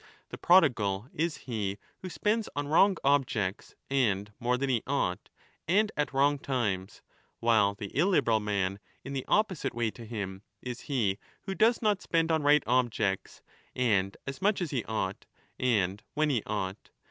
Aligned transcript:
The 0.29 0.37
prodigal 0.39 1.09
is 1.13 1.37
he 1.45 1.77
who 2.01 2.09
spends 2.09 2.49
on 2.55 2.67
wrong 2.67 2.97
objects 3.03 3.75
and 3.87 4.33
more 4.39 4.57
than 4.57 4.67
he 4.71 4.81
ought 4.87 5.29
and 5.67 5.91
at 5.95 6.11
wrong 6.11 6.39
times, 6.39 7.03
while 7.39 7.75
the 7.75 7.95
illiberal 7.95 8.39
man, 8.39 8.79
in 9.03 9.13
the 9.13 9.25
opposite 9.27 9.75
way 9.75 9.91
to 9.91 10.03
him, 10.07 10.41
is 10.59 10.79
he 10.89 11.19
who 11.43 11.53
does 11.53 11.83
not 11.83 12.01
spend 12.01 12.31
on 12.31 12.41
right 12.41 12.63
objects 12.65 13.43
and 13.75 14.17
as 14.25 14.41
much 14.41 14.59
as 14.59 14.71
he 14.71 14.83
ought 14.85 15.27
5 15.35 15.45
and 15.59 16.03
when 16.15 16.31
he 16.31 16.41
ought. 16.47 16.89